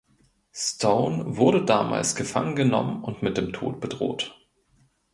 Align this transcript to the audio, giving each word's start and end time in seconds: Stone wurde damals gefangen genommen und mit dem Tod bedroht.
Stone 0.55 1.37
wurde 1.37 1.63
damals 1.63 2.15
gefangen 2.15 2.55
genommen 2.55 3.03
und 3.03 3.21
mit 3.21 3.37
dem 3.37 3.53
Tod 3.53 3.79
bedroht. 3.79 4.35